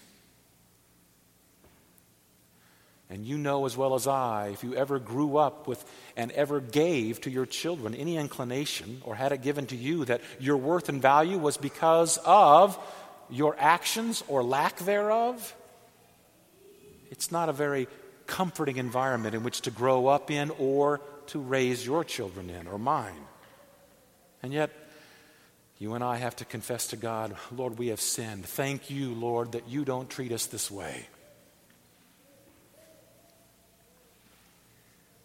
And 3.09 3.25
you 3.25 3.39
know 3.39 3.67
as 3.67 3.77
well 3.77 3.95
as 3.95 4.09
I, 4.09 4.49
if 4.53 4.65
you 4.65 4.75
ever 4.75 4.99
grew 4.99 5.37
up 5.37 5.69
with 5.69 5.85
and 6.17 6.33
ever 6.33 6.61
gave 6.61 7.21
to 7.21 7.31
your 7.31 7.47
children 7.47 7.95
any 7.95 8.17
inclination 8.17 9.01
or 9.05 9.15
had 9.15 9.31
it 9.31 9.43
given 9.43 9.67
to 9.67 9.77
you 9.77 10.05
that 10.07 10.23
your 10.41 10.57
worth 10.57 10.89
and 10.89 11.01
value 11.01 11.39
was 11.39 11.57
because 11.57 12.19
of 12.25 12.77
your 13.31 13.55
actions 13.59 14.25
or 14.27 14.43
lack 14.43 14.79
thereof, 14.79 15.55
it's 17.11 17.31
not 17.31 17.49
a 17.49 17.53
very 17.53 17.87
comforting 18.27 18.77
environment 18.77 19.37
in 19.37 19.45
which 19.45 19.61
to 19.63 19.71
grow 19.71 20.09
up 20.09 20.31
in 20.31 20.51
or 20.59 21.01
to 21.29 21.39
raise 21.39 21.87
your 21.87 22.03
children 22.03 22.51
in 22.51 22.67
or 22.67 22.79
mine. 22.79 23.15
And 24.43 24.53
yet, 24.53 24.71
you 25.79 25.95
and 25.95 26.03
I 26.03 26.17
have 26.17 26.37
to 26.37 26.45
confess 26.45 26.89
to 26.89 26.97
God, 26.97 27.37
Lord, 27.53 27.79
we 27.79 27.89
have 27.89 28.01
sinned. 28.01 28.47
Thank 28.47 28.91
you, 28.91 29.15
Lord, 29.15 29.53
that 29.53 29.69
you 29.69 29.85
don't 29.85 30.09
treat 30.09 30.33
us 30.33 30.47
this 30.47 30.71
way. 30.71 31.07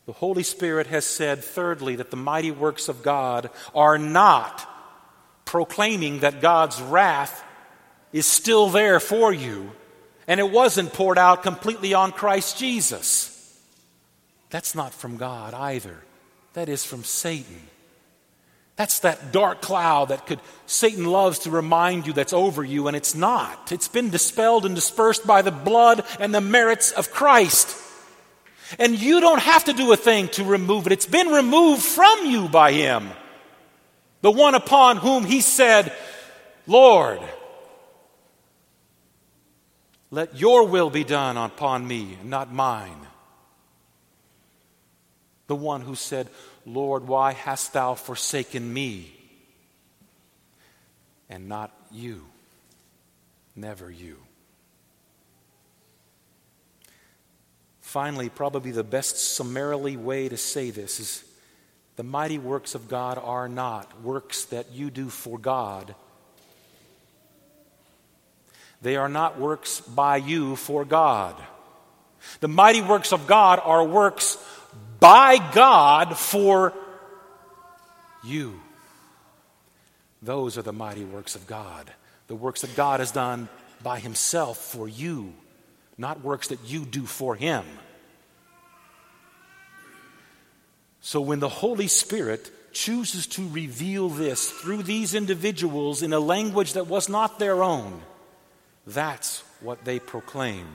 The 0.05 0.13
Holy 0.13 0.43
Spirit 0.43 0.87
has 0.87 1.05
said, 1.05 1.43
thirdly, 1.43 1.95
that 1.97 2.11
the 2.11 2.17
mighty 2.17 2.51
works 2.51 2.89
of 2.89 3.03
God 3.03 3.49
are 3.75 3.97
not 3.97 4.67
proclaiming 5.45 6.19
that 6.19 6.41
God's 6.41 6.81
wrath 6.81 7.43
is 8.11 8.25
still 8.25 8.69
there 8.69 8.99
for 8.99 9.33
you 9.33 9.71
and 10.27 10.39
it 10.39 10.49
wasn't 10.49 10.93
poured 10.93 11.17
out 11.17 11.43
completely 11.43 11.93
on 11.93 12.11
Christ 12.11 12.57
Jesus. 12.57 13.59
That's 14.49 14.75
not 14.75 14.93
from 14.93 15.17
God 15.17 15.53
either. 15.53 15.97
That 16.53 16.69
is 16.69 16.85
from 16.85 17.03
Satan. 17.03 17.61
That's 18.75 18.99
that 18.99 19.31
dark 19.31 19.61
cloud 19.61 20.09
that 20.09 20.25
could 20.25 20.39
Satan 20.65 21.05
loves 21.05 21.39
to 21.39 21.51
remind 21.51 22.07
you 22.07 22.13
that's 22.13 22.33
over 22.33 22.63
you 22.63 22.87
and 22.87 22.95
it's 22.95 23.13
not. 23.13 23.71
It's 23.71 23.87
been 23.87 24.09
dispelled 24.09 24.65
and 24.65 24.73
dispersed 24.73 25.27
by 25.27 25.41
the 25.41 25.51
blood 25.51 26.03
and 26.19 26.33
the 26.33 26.41
merits 26.41 26.91
of 26.91 27.11
Christ. 27.11 27.77
And 28.79 28.99
you 28.99 29.19
don't 29.19 29.41
have 29.41 29.65
to 29.65 29.73
do 29.73 29.91
a 29.91 29.97
thing 29.97 30.27
to 30.29 30.43
remove 30.43 30.87
it. 30.87 30.93
It's 30.93 31.05
been 31.05 31.27
removed 31.27 31.83
from 31.83 32.25
you 32.25 32.47
by 32.47 32.71
Him. 32.73 33.09
The 34.21 34.31
one 34.31 34.55
upon 34.55 34.97
whom 34.97 35.25
He 35.25 35.41
said, 35.41 35.93
Lord, 36.67 37.19
let 40.09 40.37
your 40.37 40.67
will 40.67 40.89
be 40.89 41.03
done 41.03 41.37
upon 41.37 41.87
me, 41.87 42.17
and 42.19 42.29
not 42.29 42.53
mine. 42.53 43.07
The 45.47 45.55
one 45.55 45.81
who 45.81 45.95
said, 45.95 46.29
Lord, 46.65 47.07
why 47.07 47.33
hast 47.33 47.73
thou 47.73 47.95
forsaken 47.95 48.73
me? 48.73 49.13
And 51.29 51.49
not 51.49 51.71
you. 51.91 52.25
Never 53.55 53.89
you. 53.89 54.17
Finally, 57.91 58.29
probably 58.29 58.71
the 58.71 58.85
best 58.85 59.17
summarily 59.17 59.97
way 59.97 60.29
to 60.29 60.37
say 60.37 60.69
this 60.69 61.01
is 61.01 61.25
the 61.97 62.03
mighty 62.03 62.37
works 62.37 62.73
of 62.73 62.87
God 62.87 63.19
are 63.21 63.49
not 63.49 64.01
works 64.01 64.45
that 64.45 64.71
you 64.71 64.89
do 64.89 65.09
for 65.09 65.37
God. 65.37 65.93
They 68.81 68.95
are 68.95 69.09
not 69.09 69.37
works 69.37 69.81
by 69.81 70.15
you 70.15 70.55
for 70.55 70.85
God. 70.85 71.35
The 72.39 72.47
mighty 72.47 72.81
works 72.81 73.11
of 73.11 73.27
God 73.27 73.59
are 73.61 73.83
works 73.83 74.37
by 75.01 75.37
God 75.51 76.17
for 76.17 76.73
you. 78.23 78.57
Those 80.21 80.57
are 80.57 80.61
the 80.61 80.71
mighty 80.71 81.03
works 81.03 81.35
of 81.35 81.45
God. 81.45 81.91
The 82.27 82.35
works 82.35 82.61
that 82.61 82.73
God 82.73 83.01
has 83.01 83.11
done 83.11 83.49
by 83.83 83.99
Himself 83.99 84.57
for 84.59 84.87
you 84.87 85.33
not 86.01 86.23
works 86.23 86.49
that 86.49 86.59
you 86.65 86.83
do 86.83 87.05
for 87.05 87.35
Him. 87.35 87.63
So 90.99 91.21
when 91.21 91.39
the 91.39 91.49
Holy 91.49 91.87
Spirit 91.87 92.51
chooses 92.73 93.27
to 93.27 93.47
reveal 93.49 94.09
this 94.09 94.49
through 94.49 94.83
these 94.83 95.13
individuals 95.13 96.03
in 96.03 96.13
a 96.13 96.19
language 96.19 96.73
that 96.73 96.87
was 96.87 97.07
not 97.07 97.39
their 97.39 97.63
own, 97.63 98.01
that's 98.85 99.43
what 99.61 99.85
they 99.85 99.99
proclaimed. 99.99 100.67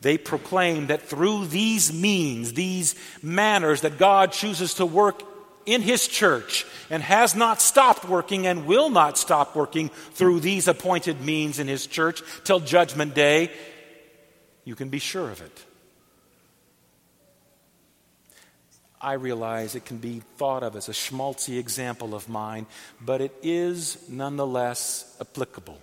They 0.00 0.18
proclaimed 0.18 0.88
that 0.88 1.02
through 1.02 1.46
these 1.46 1.92
means, 1.92 2.54
these 2.54 2.96
manners 3.22 3.82
that 3.82 3.98
God 3.98 4.32
chooses 4.32 4.74
to 4.74 4.86
work 4.86 5.22
in 5.64 5.80
His 5.80 6.08
church 6.08 6.66
and 6.90 7.02
has 7.02 7.34
not 7.34 7.62
stopped 7.62 8.08
working 8.08 8.46
and 8.46 8.66
will 8.66 8.90
not 8.90 9.16
stop 9.16 9.54
working 9.54 9.90
through 10.12 10.40
these 10.40 10.66
appointed 10.66 11.20
means 11.20 11.58
in 11.58 11.68
His 11.68 11.86
church 11.86 12.22
till 12.44 12.60
Judgment 12.60 13.14
Day, 13.14 13.50
you 14.64 14.74
can 14.74 14.88
be 14.88 14.98
sure 14.98 15.30
of 15.30 15.40
it. 15.40 15.64
I 19.00 19.14
realize 19.14 19.74
it 19.74 19.84
can 19.84 19.98
be 19.98 20.22
thought 20.36 20.62
of 20.62 20.76
as 20.76 20.88
a 20.88 20.92
schmaltzy 20.92 21.58
example 21.58 22.14
of 22.14 22.28
mine, 22.28 22.66
but 23.00 23.20
it 23.20 23.34
is 23.42 23.98
nonetheless 24.08 25.16
applicable. 25.20 25.78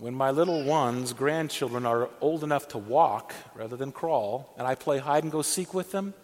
When 0.00 0.14
my 0.14 0.32
little 0.32 0.64
ones, 0.64 1.12
grandchildren, 1.12 1.86
are 1.86 2.08
old 2.20 2.42
enough 2.42 2.68
to 2.68 2.78
walk 2.78 3.34
rather 3.54 3.76
than 3.76 3.92
crawl, 3.92 4.52
and 4.58 4.66
I 4.66 4.74
play 4.74 4.98
hide 4.98 5.22
and 5.22 5.32
go 5.32 5.42
seek 5.42 5.74
with 5.74 5.92
them, 5.92 6.14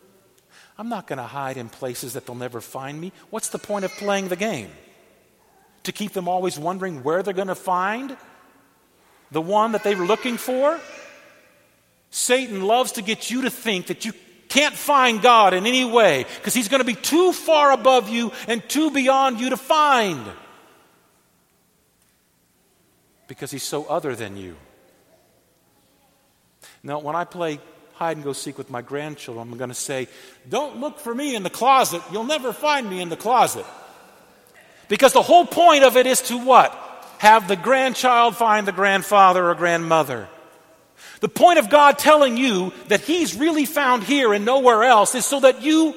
I'm 0.77 0.89
not 0.89 1.07
going 1.07 1.19
to 1.19 1.25
hide 1.25 1.57
in 1.57 1.69
places 1.69 2.15
that 2.15 2.27
they'll 2.27 2.35
never 2.35 2.61
find 2.61 3.01
me. 3.01 3.13
What's 3.31 3.49
the 3.49 3.59
point 3.59 3.85
of 3.85 3.93
playing 3.93 4.29
the 4.29 4.37
game? 4.37 4.71
To 5.85 5.93
keep 5.93 6.13
them 6.13 6.29
always 6.29 6.59
wondering 6.59 7.03
where 7.03 7.23
they're 7.23 7.35
going 7.35 7.49
to 7.49 7.55
find 7.55 8.17
the 9.31 9.41
one 9.41 9.73
that 9.73 9.85
they 9.85 9.95
were 9.95 10.07
looking 10.07 10.37
for? 10.37 10.81
Satan 12.11 12.63
loves 12.63 12.93
to 12.93 13.03
get 13.03 13.31
you 13.31 13.43
to 13.43 13.51
think 13.51 13.89
that 13.89 14.05
you 14.05 14.13
can't 14.49 14.75
find 14.75 15.21
God 15.21 15.53
in 15.53 15.67
any 15.67 15.85
way 15.85 16.25
because 16.37 16.55
he's 16.55 16.69
going 16.69 16.81
to 16.81 16.87
be 16.87 16.95
too 16.95 17.33
far 17.33 17.73
above 17.73 18.09
you 18.09 18.33
and 18.47 18.67
too 18.69 18.91
beyond 18.91 19.41
you 19.41 19.51
to 19.51 19.57
find 19.57 20.25
because 23.27 23.51
he's 23.51 23.63
so 23.63 23.85
other 23.87 24.15
than 24.15 24.37
you. 24.37 24.57
Now, 26.83 27.01
when 27.01 27.17
I 27.17 27.25
play 27.25 27.59
hide 27.95 28.17
and 28.17 28.25
go 28.25 28.33
seek 28.33 28.59
with 28.59 28.71
my 28.71 28.83
grandchildren, 28.83 29.51
I'm 29.51 29.59
going 29.59 29.71
to 29.71 29.75
say, 29.75 30.09
Don't 30.49 30.81
look 30.81 30.99
for 30.99 31.15
me 31.15 31.35
in 31.35 31.43
the 31.43 31.51
closet. 31.51 32.03
You'll 32.13 32.25
never 32.25 32.53
find 32.53 32.89
me 32.89 33.01
in 33.01 33.09
the 33.09 33.17
closet. 33.17 33.67
Because 34.89 35.13
the 35.13 35.23
whole 35.23 35.47
point 35.47 35.85
of 35.85 35.97
it 35.97 36.07
is 36.07 36.23
to 36.23 36.39
what? 36.39 36.73
Have 37.19 37.49
the 37.49 37.57
grandchild 37.57 38.37
find 38.37 38.67
the 38.67 38.73
grandfather 38.73 39.49
or 39.49 39.55
grandmother. 39.55 40.29
The 41.21 41.29
point 41.29 41.59
of 41.59 41.71
God 41.71 41.99
telling 41.99 42.37
you 42.37 42.73
that 42.89 43.01
He's 43.01 43.35
really 43.35 43.65
found 43.65 44.03
here 44.03 44.33
and 44.33 44.45
nowhere 44.45 44.85
else 44.85 45.15
is 45.15 45.25
so 45.25 45.41
that 45.41 45.63
you 45.63 45.95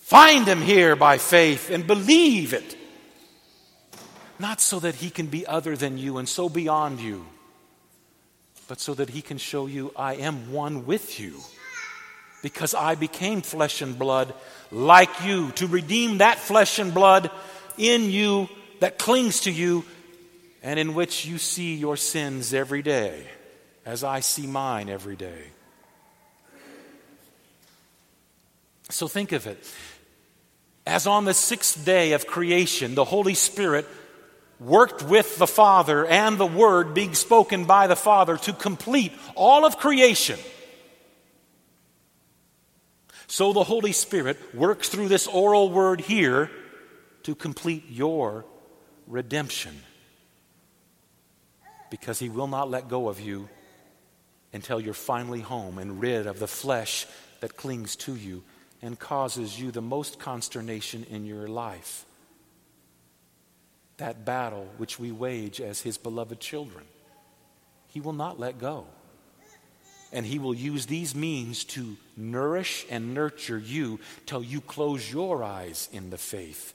find 0.00 0.46
Him 0.46 0.60
here 0.60 0.96
by 0.96 1.18
faith 1.18 1.70
and 1.70 1.86
believe 1.86 2.52
it. 2.52 2.76
Not 4.42 4.60
so 4.60 4.80
that 4.80 4.96
he 4.96 5.08
can 5.08 5.26
be 5.26 5.46
other 5.46 5.76
than 5.76 5.98
you 5.98 6.18
and 6.18 6.28
so 6.28 6.48
beyond 6.48 6.98
you, 6.98 7.24
but 8.66 8.80
so 8.80 8.92
that 8.94 9.08
he 9.08 9.22
can 9.22 9.38
show 9.38 9.66
you, 9.66 9.92
I 9.94 10.14
am 10.16 10.50
one 10.50 10.84
with 10.84 11.20
you. 11.20 11.38
Because 12.42 12.74
I 12.74 12.96
became 12.96 13.40
flesh 13.40 13.82
and 13.82 13.96
blood 13.96 14.34
like 14.72 15.22
you, 15.22 15.52
to 15.52 15.68
redeem 15.68 16.18
that 16.18 16.40
flesh 16.40 16.80
and 16.80 16.92
blood 16.92 17.30
in 17.78 18.10
you 18.10 18.48
that 18.80 18.98
clings 18.98 19.40
to 19.42 19.50
you 19.50 19.84
and 20.62 20.78
in 20.78 20.94
which 20.94 21.26
you 21.26 21.38
see 21.38 21.74
your 21.74 21.96
sins 21.96 22.54
every 22.54 22.82
day, 22.82 23.26
as 23.84 24.04
I 24.04 24.20
see 24.20 24.46
mine 24.46 24.88
every 24.88 25.16
day. 25.16 25.44
So 28.90 29.08
think 29.08 29.32
of 29.32 29.46
it. 29.46 29.58
As 30.86 31.06
on 31.06 31.24
the 31.24 31.34
sixth 31.34 31.84
day 31.84 32.12
of 32.12 32.26
creation, 32.26 32.94
the 32.94 33.04
Holy 33.04 33.34
Spirit 33.34 33.86
worked 34.60 35.02
with 35.02 35.38
the 35.38 35.46
Father 35.46 36.06
and 36.06 36.38
the 36.38 36.46
Word 36.46 36.94
being 36.94 37.14
spoken 37.14 37.64
by 37.64 37.86
the 37.86 37.96
Father 37.96 38.36
to 38.36 38.52
complete 38.52 39.12
all 39.34 39.64
of 39.64 39.78
creation. 39.78 40.38
So 43.26 43.52
the 43.52 43.64
Holy 43.64 43.92
Spirit 43.92 44.54
works 44.54 44.88
through 44.88 45.08
this 45.08 45.26
oral 45.26 45.70
word 45.70 46.00
here 46.00 46.50
to 47.24 47.34
complete 47.34 47.84
your 47.88 48.44
redemption. 49.06 49.76
Because 51.90 52.18
He 52.18 52.28
will 52.28 52.46
not 52.46 52.70
let 52.70 52.88
go 52.88 53.08
of 53.08 53.20
you 53.20 53.48
until 54.52 54.80
you're 54.80 54.94
finally 54.94 55.40
home 55.40 55.78
and 55.78 56.00
rid 56.00 56.26
of 56.26 56.38
the 56.38 56.46
flesh 56.46 57.06
that 57.40 57.56
clings 57.56 57.96
to 57.96 58.14
you 58.14 58.42
and 58.82 58.98
causes 58.98 59.58
you 59.58 59.70
the 59.70 59.82
most 59.82 60.18
consternation 60.18 61.06
in 61.10 61.24
your 61.24 61.48
life 61.48 62.04
that 64.02 64.24
battle 64.24 64.66
which 64.78 64.98
we 64.98 65.12
wage 65.12 65.60
as 65.60 65.80
his 65.80 65.96
beloved 65.96 66.40
children. 66.40 66.84
He 67.86 68.00
will 68.00 68.12
not 68.12 68.40
let 68.40 68.58
go. 68.58 68.86
And 70.12 70.26
he 70.26 70.40
will 70.40 70.54
use 70.54 70.86
these 70.86 71.14
means 71.14 71.62
to 71.76 71.96
nourish 72.16 72.84
and 72.90 73.14
nurture 73.14 73.58
you 73.58 74.00
till 74.26 74.42
you 74.42 74.60
close 74.60 75.10
your 75.10 75.44
eyes 75.44 75.88
in 75.92 76.10
the 76.10 76.18
faith. 76.18 76.74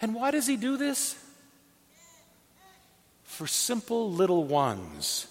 And 0.00 0.14
why 0.14 0.30
does 0.30 0.46
he 0.46 0.56
do 0.56 0.76
this? 0.76 1.16
For 3.24 3.46
simple 3.46 4.12
little 4.12 4.44
ones 4.44 5.26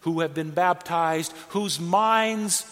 who 0.00 0.20
have 0.20 0.34
been 0.34 0.50
baptized, 0.50 1.32
whose 1.50 1.80
minds 1.80 2.66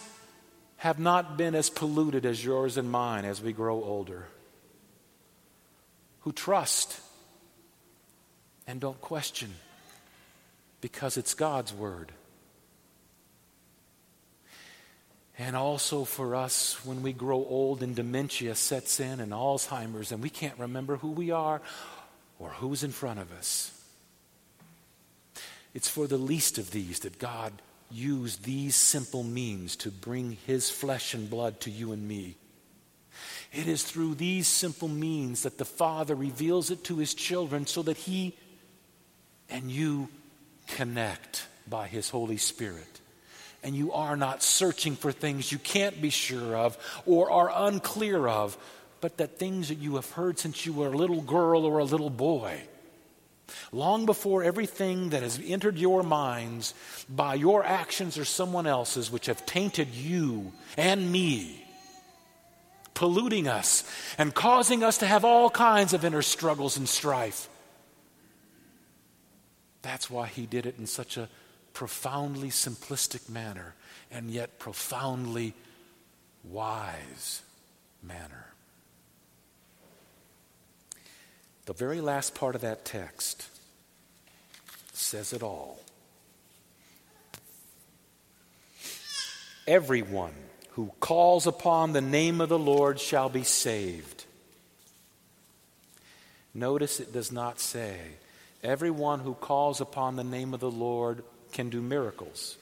have 0.77 0.99
not 0.99 1.37
been 1.37 1.55
as 1.55 1.69
polluted 1.69 2.25
as 2.25 2.43
yours 2.43 2.77
and 2.77 2.89
mine 2.91 3.25
as 3.25 3.41
we 3.41 3.53
grow 3.53 3.83
older 3.83 4.27
who 6.21 6.31
trust 6.31 6.99
and 8.67 8.79
don't 8.79 9.01
question 9.01 9.53
because 10.79 11.17
it's 11.17 11.33
God's 11.33 11.73
Word. 11.73 12.11
And 15.41 15.55
also 15.55 16.03
for 16.03 16.35
us, 16.35 16.85
when 16.85 17.01
we 17.01 17.13
grow 17.13 17.37
old 17.37 17.81
and 17.81 17.95
dementia 17.95 18.53
sets 18.53 18.99
in 18.99 19.19
and 19.19 19.31
Alzheimer's 19.31 20.11
and 20.11 20.21
we 20.21 20.29
can't 20.29 20.57
remember 20.59 20.97
who 20.97 21.09
we 21.09 21.31
are 21.31 21.61
or 22.37 22.49
who's 22.49 22.83
in 22.83 22.91
front 22.91 23.19
of 23.19 23.31
us. 23.31 23.71
It's 25.73 25.89
for 25.89 26.05
the 26.05 26.19
least 26.19 26.59
of 26.59 26.69
these 26.69 26.99
that 26.99 27.17
God 27.17 27.53
used 27.89 28.43
these 28.43 28.75
simple 28.75 29.23
means 29.23 29.75
to 29.77 29.89
bring 29.89 30.37
His 30.45 30.69
flesh 30.69 31.15
and 31.15 31.27
blood 31.27 31.59
to 31.61 31.71
you 31.71 31.91
and 31.91 32.07
me. 32.07 32.35
It 33.51 33.67
is 33.67 33.81
through 33.81 34.15
these 34.15 34.47
simple 34.47 34.89
means 34.89 35.41
that 35.41 35.57
the 35.57 35.65
Father 35.65 36.13
reveals 36.13 36.69
it 36.69 36.83
to 36.83 36.99
his 36.99 37.15
children 37.15 37.65
so 37.65 37.81
that 37.81 37.97
he 37.97 38.37
and 39.49 39.71
you 39.71 40.07
connect 40.67 41.47
by 41.67 41.87
his 41.87 42.09
Holy 42.11 42.37
Spirit. 42.37 43.00
And 43.63 43.75
you 43.75 43.91
are 43.91 44.17
not 44.17 44.41
searching 44.41 44.95
for 44.95 45.11
things 45.11 45.51
you 45.51 45.59
can't 45.59 46.01
be 46.01 46.09
sure 46.09 46.55
of 46.55 46.77
or 47.05 47.29
are 47.29 47.67
unclear 47.67 48.27
of, 48.27 48.57
but 49.01 49.17
that 49.17 49.37
things 49.37 49.69
that 49.69 49.77
you 49.77 49.95
have 49.95 50.09
heard 50.11 50.39
since 50.39 50.65
you 50.65 50.73
were 50.73 50.87
a 50.87 50.97
little 50.97 51.21
girl 51.21 51.65
or 51.65 51.79
a 51.79 51.83
little 51.83 52.09
boy. 52.09 52.61
Long 53.71 54.05
before 54.05 54.43
everything 54.43 55.09
that 55.09 55.23
has 55.23 55.39
entered 55.45 55.77
your 55.77 56.03
minds 56.03 56.73
by 57.09 57.35
your 57.35 57.63
actions 57.63 58.17
or 58.17 58.25
someone 58.25 58.67
else's, 58.67 59.11
which 59.11 59.27
have 59.27 59.45
tainted 59.45 59.89
you 59.89 60.51
and 60.77 61.11
me, 61.11 61.65
polluting 62.93 63.47
us 63.47 63.83
and 64.17 64.33
causing 64.33 64.83
us 64.83 64.99
to 64.99 65.05
have 65.05 65.25
all 65.25 65.49
kinds 65.49 65.93
of 65.93 66.05
inner 66.05 66.21
struggles 66.21 66.77
and 66.77 66.87
strife. 66.87 67.49
That's 69.81 70.09
why 70.09 70.27
he 70.27 70.45
did 70.45 70.65
it 70.65 70.75
in 70.77 70.87
such 70.87 71.17
a 71.17 71.27
profoundly 71.73 72.49
simplistic 72.49 73.29
manner 73.29 73.73
and 74.11 74.29
yet 74.29 74.59
profoundly 74.59 75.53
wise 76.43 77.41
manner. 78.03 78.47
The 81.65 81.73
very 81.73 82.01
last 82.01 82.35
part 82.35 82.55
of 82.55 82.61
that 82.61 82.85
text 82.85 83.47
says 84.93 85.33
it 85.33 85.43
all. 85.43 85.79
Everyone 89.67 90.33
who 90.71 90.91
calls 90.99 91.47
upon 91.47 91.93
the 91.93 92.01
name 92.01 92.41
of 92.41 92.49
the 92.49 92.59
Lord 92.59 92.99
shall 92.99 93.29
be 93.29 93.43
saved. 93.43 94.25
Notice 96.53 96.99
it 96.99 97.13
does 97.13 97.31
not 97.31 97.59
say, 97.59 97.97
everyone 98.63 99.19
who 99.19 99.33
calls 99.33 99.79
upon 99.79 100.15
the 100.15 100.23
name 100.23 100.53
of 100.53 100.59
the 100.59 100.71
Lord 100.71 101.23
can 101.51 101.69
do 101.69 101.81
miracles. 101.81 102.57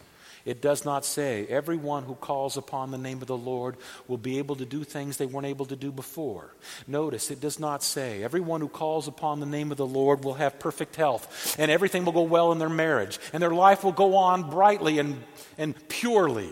It 0.45 0.61
does 0.61 0.85
not 0.85 1.05
say 1.05 1.45
everyone 1.47 2.03
who 2.03 2.15
calls 2.15 2.57
upon 2.57 2.91
the 2.91 2.97
name 2.97 3.21
of 3.21 3.27
the 3.27 3.37
Lord 3.37 3.75
will 4.07 4.17
be 4.17 4.37
able 4.39 4.55
to 4.55 4.65
do 4.65 4.83
things 4.83 5.17
they 5.17 5.25
weren't 5.25 5.45
able 5.45 5.65
to 5.65 5.75
do 5.75 5.91
before. 5.91 6.55
Notice 6.87 7.29
it 7.29 7.41
does 7.41 7.59
not 7.59 7.83
say 7.83 8.23
everyone 8.23 8.61
who 8.61 8.69
calls 8.69 9.07
upon 9.07 9.39
the 9.41 9.45
name 9.45 9.69
of 9.71 9.77
the 9.77 9.85
Lord 9.85 10.23
will 10.23 10.35
have 10.35 10.57
perfect 10.57 10.95
health 10.95 11.55
and 11.59 11.69
everything 11.69 12.05
will 12.05 12.13
go 12.13 12.21
well 12.21 12.51
in 12.51 12.57
their 12.57 12.69
marriage 12.69 13.19
and 13.33 13.43
their 13.43 13.53
life 13.53 13.83
will 13.83 13.91
go 13.91 14.15
on 14.15 14.49
brightly 14.49 14.97
and, 14.97 15.21
and 15.57 15.75
purely. 15.89 16.49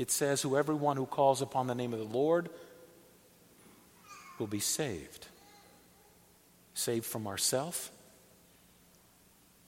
it 0.00 0.10
says, 0.10 0.40
Whoever 0.40 0.74
one 0.74 0.96
who 0.96 1.04
calls 1.04 1.42
upon 1.42 1.66
the 1.66 1.74
name 1.74 1.92
of 1.92 1.98
the 1.98 2.06
Lord 2.06 2.48
will 4.38 4.46
be 4.46 4.58
saved. 4.58 5.26
Saved 6.72 7.04
from 7.04 7.26
ourself, 7.26 7.92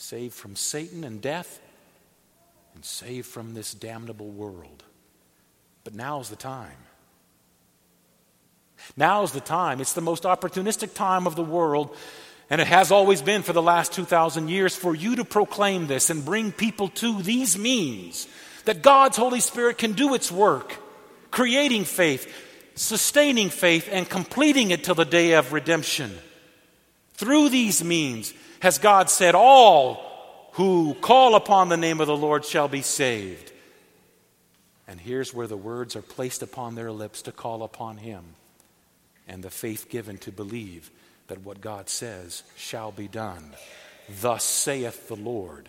saved 0.02 0.34
from 0.34 0.56
Satan 0.56 1.04
and 1.04 1.22
death, 1.22 1.60
and 2.74 2.84
save 2.84 3.24
from 3.24 3.54
this 3.54 3.72
damnable 3.72 4.30
world. 4.30 4.82
But 5.84 5.94
now's 5.94 6.28
the 6.28 6.36
time. 6.36 6.76
Now's 8.96 9.30
the 9.30 9.40
time. 9.40 9.80
It's 9.80 9.92
the 9.92 10.00
most 10.00 10.24
opportunistic 10.24 10.94
time 10.94 11.28
of 11.28 11.36
the 11.36 11.44
world, 11.44 11.96
and 12.50 12.60
it 12.60 12.66
has 12.66 12.90
always 12.90 13.22
been 13.22 13.42
for 13.42 13.52
the 13.52 13.62
last 13.62 13.92
2,000 13.92 14.48
years 14.48 14.74
for 14.74 14.92
you 14.92 15.16
to 15.16 15.24
proclaim 15.24 15.86
this 15.86 16.10
and 16.10 16.24
bring 16.24 16.50
people 16.50 16.88
to 16.88 17.22
these 17.22 17.56
means 17.56 18.26
that 18.64 18.82
God's 18.82 19.16
Holy 19.16 19.40
Spirit 19.40 19.78
can 19.78 19.92
do 19.92 20.14
its 20.14 20.32
work, 20.32 20.76
creating 21.30 21.84
faith, 21.84 22.28
sustaining 22.74 23.50
faith, 23.50 23.88
and 23.90 24.08
completing 24.08 24.72
it 24.72 24.82
till 24.82 24.96
the 24.96 25.04
day 25.04 25.32
of 25.34 25.52
redemption. 25.52 26.10
Through 27.14 27.50
these 27.50 27.84
means 27.84 28.34
has 28.62 28.78
God 28.78 29.10
said, 29.10 29.34
All 29.34 30.48
who 30.52 30.94
call 30.94 31.34
upon 31.34 31.68
the 31.68 31.76
name 31.76 32.00
of 32.00 32.06
the 32.06 32.16
Lord 32.16 32.44
shall 32.44 32.68
be 32.68 32.80
saved. 32.80 33.50
And 34.86 35.00
here's 35.00 35.34
where 35.34 35.48
the 35.48 35.56
words 35.56 35.96
are 35.96 36.02
placed 36.02 36.42
upon 36.42 36.76
their 36.76 36.92
lips 36.92 37.22
to 37.22 37.32
call 37.32 37.64
upon 37.64 37.96
Him 37.96 38.22
and 39.26 39.42
the 39.42 39.50
faith 39.50 39.88
given 39.88 40.16
to 40.18 40.30
believe 40.30 40.92
that 41.26 41.42
what 41.42 41.60
God 41.60 41.88
says 41.88 42.44
shall 42.56 42.92
be 42.92 43.08
done. 43.08 43.52
Thus 44.20 44.44
saith 44.44 45.08
the 45.08 45.16
Lord. 45.16 45.68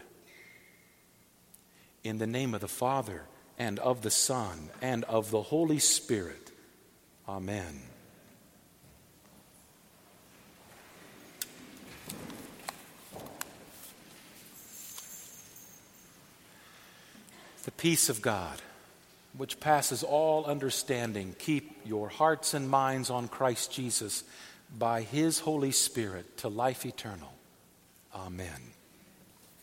In 2.04 2.20
the 2.20 2.28
name 2.28 2.54
of 2.54 2.62
the 2.62 2.68
Father, 2.68 3.24
and 3.58 3.80
of 3.80 4.04
the 4.04 4.12
Son, 4.12 4.70
and 4.84 5.04
of 5.06 5.32
the 5.32 5.42
Holy 5.42 5.80
Spirit. 5.80 6.52
Amen. 7.28 7.82
Peace 17.84 18.08
of 18.08 18.22
God, 18.22 18.62
which 19.36 19.60
passes 19.60 20.04
all 20.04 20.46
understanding, 20.46 21.36
keep 21.38 21.82
your 21.84 22.08
hearts 22.08 22.54
and 22.54 22.70
minds 22.70 23.10
on 23.10 23.28
Christ 23.28 23.74
Jesus 23.74 24.24
by 24.80 25.02
his 25.02 25.40
Holy 25.40 25.72
Spirit 25.72 26.38
to 26.38 26.48
life 26.48 26.86
eternal. 26.86 27.34
Amen. 28.16 28.72